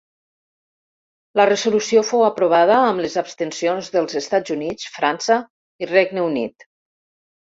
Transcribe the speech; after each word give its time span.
La 1.39 1.43
resolució 1.49 2.01
fou 2.07 2.23
aprovada 2.27 2.77
amb 2.85 3.03
les 3.05 3.17
abstencions 3.23 3.91
dels 3.97 4.17
Estats 4.21 4.55
Units, 4.55 4.87
França 4.95 5.37
i 5.85 5.91
Regne 5.93 6.25
Unit. 6.31 6.67